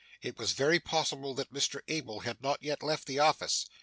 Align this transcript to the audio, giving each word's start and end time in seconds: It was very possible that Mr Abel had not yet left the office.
It 0.23 0.35
was 0.35 0.53
very 0.53 0.79
possible 0.79 1.35
that 1.35 1.53
Mr 1.53 1.81
Abel 1.87 2.21
had 2.21 2.41
not 2.41 2.63
yet 2.63 2.81
left 2.81 3.05
the 3.05 3.19
office. 3.19 3.67